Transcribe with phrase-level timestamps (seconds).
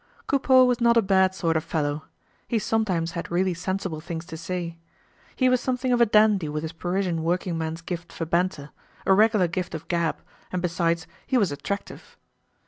[0.25, 2.05] Coupeau was not a bad sort of fellow.
[2.47, 4.79] He sometimes had really sensible things to say.
[5.35, 8.71] He was something of a dandy with his Parisian working man's gift for banter,
[9.05, 12.17] a regular gift of gab, and besides, he was attractive.